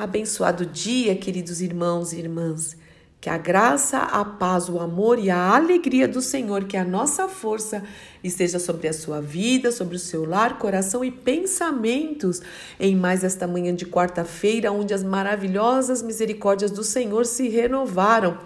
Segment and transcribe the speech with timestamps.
[0.00, 2.74] Abençoado dia, queridos irmãos e irmãs.
[3.20, 7.28] Que a graça, a paz, o amor e a alegria do Senhor, que a nossa
[7.28, 7.82] força
[8.24, 12.40] esteja sobre a sua vida, sobre o seu lar, coração e pensamentos
[12.80, 18.38] em mais esta manhã de quarta-feira, onde as maravilhosas misericórdias do Senhor se renovaram.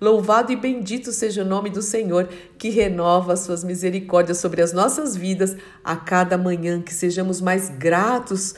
[0.00, 4.72] Louvado e bendito seja o nome do Senhor, que renova as suas misericórdias sobre as
[4.72, 8.54] nossas vidas a cada manhã, que sejamos mais gratos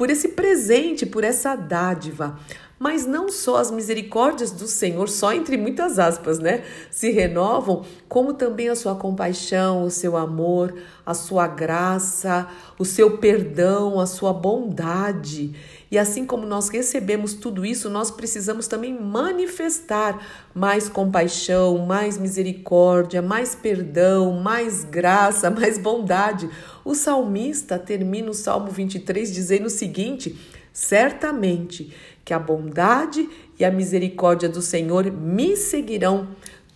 [0.00, 2.38] por esse presente, por essa dádiva.
[2.78, 6.64] Mas não só as misericórdias do Senhor, só entre muitas aspas, né?
[6.90, 10.74] Se renovam, como também a sua compaixão, o seu amor,
[11.04, 15.54] a sua graça, o seu perdão, a sua bondade.
[15.90, 23.20] E assim como nós recebemos tudo isso, nós precisamos também manifestar mais compaixão, mais misericórdia,
[23.20, 26.48] mais perdão, mais graça, mais bondade.
[26.84, 30.38] O salmista termina o Salmo 23 dizendo o seguinte:
[30.72, 31.92] certamente
[32.24, 36.28] que a bondade e a misericórdia do Senhor me seguirão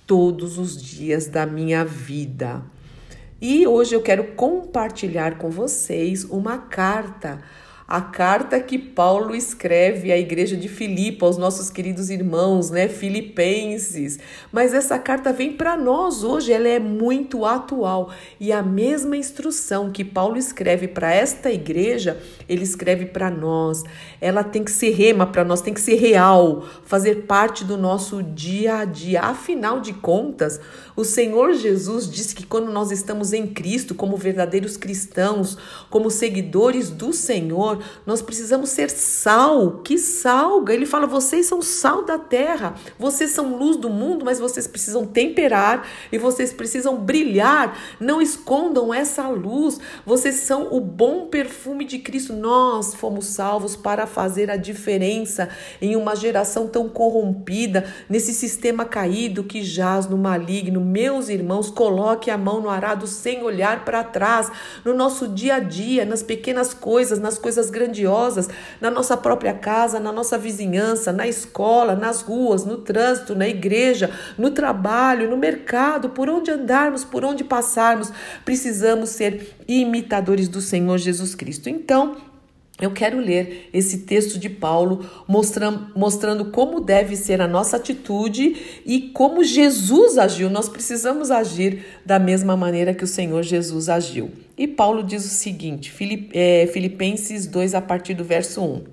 [0.05, 2.63] todos os dias da minha vida.
[3.41, 7.41] E hoje eu quero compartilhar com vocês uma carta
[7.87, 14.19] a carta que Paulo escreve à igreja de Filipe, aos nossos queridos irmãos, né, filipenses.
[14.51, 18.11] Mas essa carta vem para nós hoje, ela é muito atual.
[18.41, 22.19] E a mesma instrução que Paulo escreve para esta igreja,
[22.49, 23.83] ele escreve para nós.
[24.19, 28.23] Ela tem que ser rema para nós, tem que ser real, fazer parte do nosso
[28.23, 29.21] dia a dia.
[29.21, 30.59] Afinal de contas,
[30.97, 35.59] o Senhor Jesus disse que quando nós estamos em Cristo, como verdadeiros cristãos,
[35.91, 40.73] como seguidores do Senhor, Senhor, nós precisamos ser sal, que salga.
[40.73, 45.07] Ele fala: vocês são sal da terra, vocês são luz do mundo, mas vocês precisam
[45.07, 47.77] temperar e vocês precisam brilhar.
[47.99, 52.33] Não escondam essa luz, vocês são o bom perfume de Cristo.
[52.33, 55.49] Nós fomos salvos para fazer a diferença
[55.81, 60.81] em uma geração tão corrompida, nesse sistema caído que jaz no maligno.
[60.81, 64.51] Meus irmãos, coloque a mão no arado sem olhar para trás,
[64.85, 68.49] no nosso dia a dia, nas pequenas coisas, nas coisas coisas grandiosas
[68.81, 74.11] na nossa própria casa, na nossa vizinhança, na escola, nas ruas, no trânsito, na igreja,
[74.39, 78.13] no trabalho, no mercado, por onde andarmos, por onde passarmos,
[78.45, 81.69] precisamos ser imitadores do Senhor Jesus Cristo.
[81.69, 82.17] Então,
[82.81, 88.83] eu quero ler esse texto de Paulo mostrando, mostrando como deve ser a nossa atitude
[88.85, 90.51] e como Jesus agiu.
[90.51, 94.33] Nós precisamos agir da mesma maneira que o Senhor Jesus agiu.
[94.59, 95.93] E Paulo diz o seguinte,
[96.33, 98.85] é, Filipenses 2, a partir do verso 1.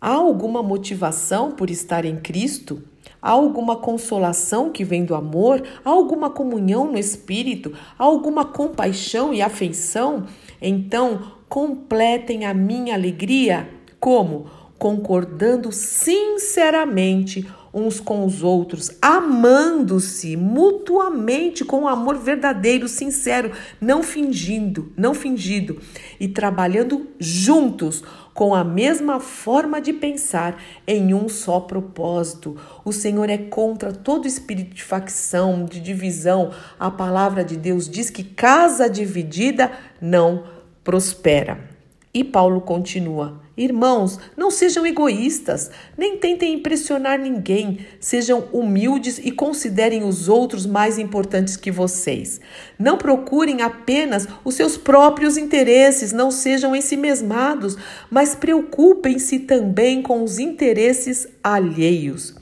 [0.00, 2.82] Há alguma motivação por estar em Cristo?
[3.20, 5.62] Há alguma consolação que vem do amor?
[5.84, 7.72] Há alguma comunhão no Espírito?
[7.98, 10.26] Há alguma compaixão e afeição?
[10.60, 11.22] Então,
[11.52, 13.68] completem a minha alegria.
[14.00, 14.46] Como?
[14.78, 24.94] Concordando sinceramente uns com os outros, amando-se mutuamente com um amor verdadeiro, sincero, não fingindo,
[24.96, 25.78] não fingido,
[26.18, 28.02] e trabalhando juntos
[28.32, 32.56] com a mesma forma de pensar em um só propósito.
[32.82, 36.50] O Senhor é contra todo espírito de facção, de divisão.
[36.80, 39.70] A palavra de Deus diz que casa dividida
[40.00, 41.72] não prospera.
[42.14, 50.04] E Paulo continua: Irmãos, não sejam egoístas, nem tentem impressionar ninguém, sejam humildes e considerem
[50.04, 52.40] os outros mais importantes que vocês.
[52.78, 57.76] Não procurem apenas os seus próprios interesses, não sejam ensimesmados,
[58.10, 62.34] mas preocupem-se também com os interesses alheios.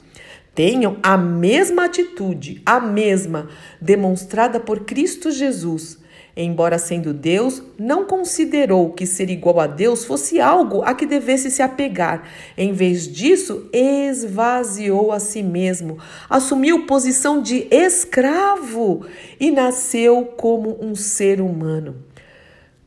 [0.55, 3.49] Tenham a mesma atitude, a mesma,
[3.79, 6.00] demonstrada por Cristo Jesus
[6.35, 11.51] Embora sendo Deus, não considerou que ser igual a Deus fosse algo a que devesse
[11.51, 12.23] se apegar.
[12.57, 15.97] Em vez disso, esvaziou a si mesmo,
[16.29, 19.05] assumiu posição de escravo
[19.39, 21.95] e nasceu como um ser humano.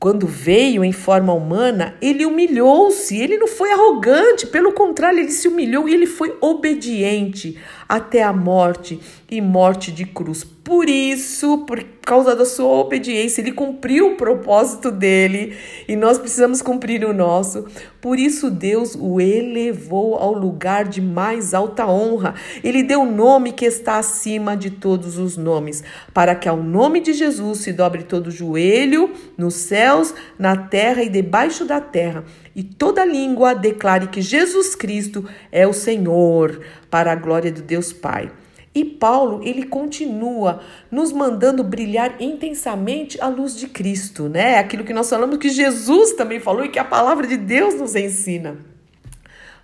[0.05, 5.49] Quando veio em forma humana, ele humilhou-se, ele não foi arrogante, pelo contrário, ele se
[5.49, 7.59] humilhou e ele foi obediente
[7.89, 9.01] até a morte
[9.31, 10.45] e morte de cruz.
[10.45, 15.55] Por isso, por causa da sua obediência, ele cumpriu o propósito dele
[15.87, 17.67] e nós precisamos cumprir o nosso.
[18.01, 22.35] Por isso, Deus o elevou ao lugar de mais alta honra.
[22.63, 25.85] Ele deu o nome que está acima de todos os nomes,
[26.15, 31.03] para que ao nome de Jesus se dobre todo o joelho nos céus, na terra
[31.03, 32.25] e debaixo da terra,
[32.55, 37.93] e toda língua declare que Jesus Cristo é o Senhor, para a glória de Deus
[37.93, 38.31] Pai.
[38.75, 40.61] E Paulo, ele continua
[40.91, 44.59] nos mandando brilhar intensamente a luz de Cristo, né?
[44.59, 47.95] Aquilo que nós falamos que Jesus também falou e que a palavra de Deus nos
[47.95, 48.57] ensina.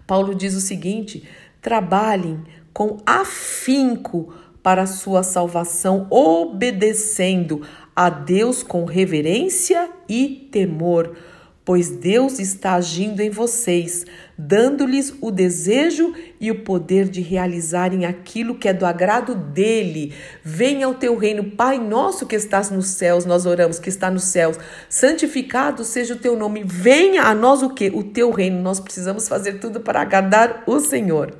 [0.06, 1.28] Paulo diz o seguinte:
[1.60, 4.32] trabalhem com afinco
[4.62, 7.62] para a sua salvação, obedecendo
[7.96, 11.16] a Deus com reverência e temor
[11.64, 14.04] pois Deus está agindo em vocês,
[14.36, 20.14] dando-lhes o desejo e o poder de realizarem aquilo que é do agrado dele.
[20.42, 24.24] Venha ao teu reino, Pai nosso que estás nos céus, nós oramos que está nos
[24.24, 24.58] céus.
[24.88, 26.64] Santificado seja o teu nome.
[26.64, 27.88] Venha a nós o que?
[27.88, 28.60] O teu reino.
[28.62, 31.34] Nós precisamos fazer tudo para agradar o Senhor.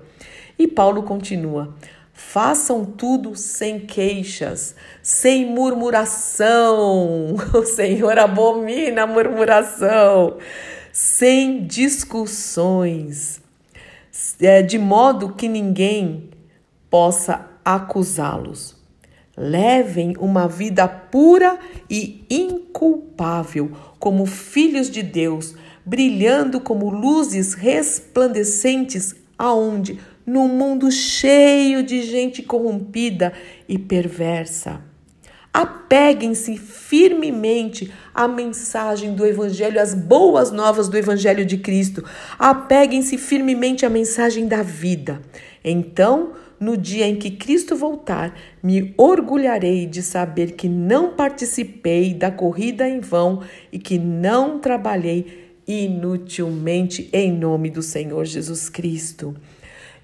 [0.58, 1.74] E Paulo continua:
[2.28, 7.34] Façam tudo sem queixas, sem murmuração.
[7.52, 10.36] O Senhor abomina a murmuração,
[10.92, 13.40] sem discussões,
[14.40, 16.30] é, de modo que ninguém
[16.88, 18.76] possa acusá-los.
[19.36, 21.58] Levem uma vida pura
[21.88, 29.98] e inculpável, como filhos de Deus, brilhando como luzes resplandecentes aonde
[30.30, 33.32] num mundo cheio de gente corrompida
[33.68, 34.80] e perversa.
[35.52, 42.04] Apeguem-se firmemente à mensagem do Evangelho, às boas novas do Evangelho de Cristo.
[42.38, 45.20] Apeguem-se firmemente à mensagem da vida.
[45.64, 48.32] Então, no dia em que Cristo voltar,
[48.62, 53.42] me orgulharei de saber que não participei da corrida em vão
[53.72, 59.34] e que não trabalhei inutilmente em nome do Senhor Jesus Cristo.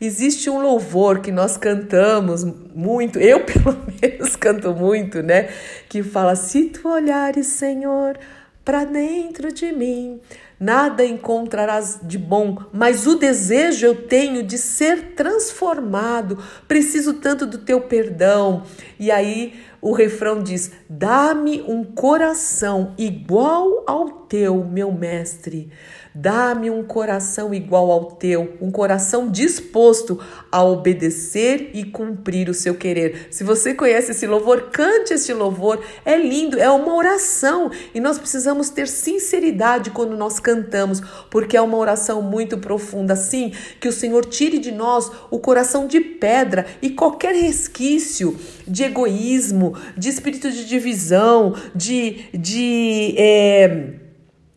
[0.01, 5.49] Existe um louvor que nós cantamos muito, eu pelo menos canto muito, né?
[5.89, 8.19] Que fala: Se tu olhares, Senhor,
[8.65, 10.21] para dentro de mim,
[10.58, 16.38] nada encontrarás de bom, mas o desejo eu tenho de ser transformado.
[16.67, 18.62] Preciso tanto do teu perdão.
[18.99, 25.70] E aí o refrão diz: Dá-me um coração igual ao teu, meu mestre.
[26.19, 30.19] Dá-me um coração igual ao teu, um coração disposto
[30.50, 33.29] a obedecer e cumprir o seu querer.
[33.31, 35.79] Se você conhece esse louvor, cante este louvor.
[36.06, 41.61] É lindo, é uma oração e nós precisamos ter sinceridade quando nós cantamos, porque é
[41.61, 43.17] uma oração muito profunda.
[43.17, 48.85] Sim, que o Senhor tire de nós o coração de pedra e qualquer resquício de
[48.85, 53.95] egoísmo, de espírito de divisão, de, de, é,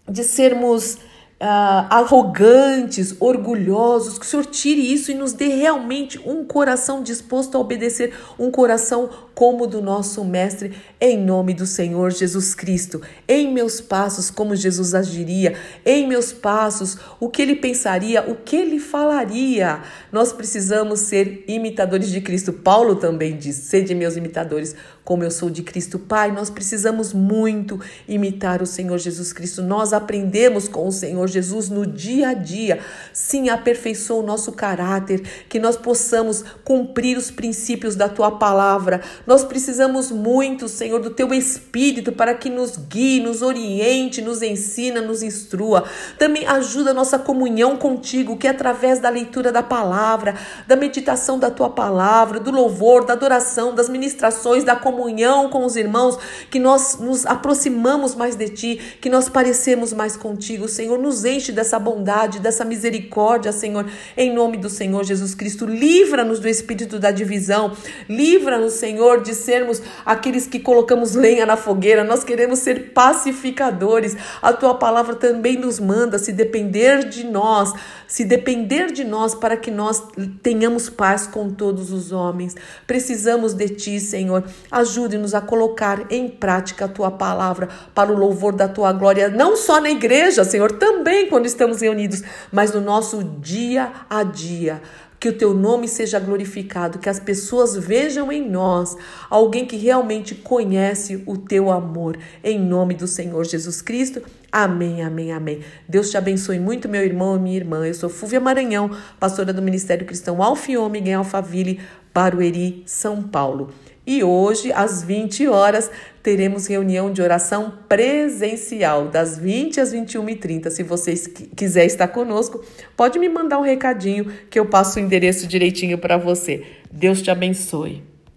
[0.07, 0.99] de sermos
[1.41, 7.55] uh, arrogantes, orgulhosos, que o Senhor tire isso e nos dê realmente um coração disposto
[7.55, 13.01] a obedecer, um coração como o do nosso Mestre, em nome do Senhor Jesus Cristo.
[13.25, 15.55] Em meus passos, como Jesus agiria,
[15.85, 19.81] em meus passos, o que ele pensaria, o que ele falaria.
[20.11, 22.51] Nós precisamos ser imitadores de Cristo.
[22.51, 24.75] Paulo também diz: sede meus imitadores,
[25.09, 25.97] como eu sou de Cristo.
[25.97, 29.63] Pai, nós precisamos muito imitar o Senhor Jesus Cristo.
[29.63, 32.79] Nós aprendemos com o Senhor Jesus no dia a dia.
[33.11, 39.01] Sim, aperfeiçoa o nosso caráter, que nós possamos cumprir os princípios da tua palavra.
[39.25, 45.01] Nós precisamos muito, Senhor, do teu Espírito para que nos guie, nos oriente, nos ensina,
[45.01, 45.85] nos instrua.
[46.19, 50.35] Também ajuda a nossa comunhão contigo, que é através da leitura da palavra,
[50.67, 55.65] da meditação da tua palavra, do louvor, da adoração, das ministrações, da comunhão comunhão com
[55.65, 56.17] os irmãos,
[56.51, 60.67] que nós nos aproximamos mais de Ti, que nós parecemos mais contigo.
[60.67, 65.65] Senhor, nos enche dessa bondade, dessa misericórdia, Senhor, em nome do Senhor Jesus Cristo.
[65.65, 67.71] Livra-nos do espírito da divisão,
[68.09, 72.03] livra-nos, Senhor, de sermos aqueles que colocamos lenha na fogueira.
[72.03, 74.17] Nós queremos ser pacificadores.
[74.41, 77.71] A Tua palavra também nos manda, se depender de nós,
[78.05, 80.03] se depender de nós para que nós
[80.43, 82.55] tenhamos paz com todos os homens.
[82.85, 84.43] Precisamos de Ti, Senhor.
[84.89, 89.55] Ajude-nos a colocar em prática a tua palavra para o louvor da tua glória, não
[89.55, 94.81] só na igreja, Senhor, também quando estamos reunidos, mas no nosso dia a dia
[95.19, 98.95] que o teu nome seja glorificado, que as pessoas vejam em nós
[99.29, 102.17] alguém que realmente conhece o teu amor.
[102.43, 104.21] Em nome do Senhor Jesus Cristo.
[104.51, 105.59] Amém, amém, amém.
[105.87, 107.85] Deus te abençoe muito, meu irmão e minha irmã.
[107.85, 111.81] Eu sou Fúvia Maranhão, pastora do Ministério Cristão Alfiômega em Alphaville,
[112.13, 113.71] Barueri, São Paulo.
[114.11, 115.91] E hoje, às 20 horas,
[116.23, 120.71] teremos reunião de oração presencial, das 20 às 21h30.
[120.71, 122.65] Se vocês quiser estar conosco,
[122.97, 126.65] pode me mandar um recadinho que eu passo o endereço direitinho para você.
[126.91, 128.08] Deus te abençoe.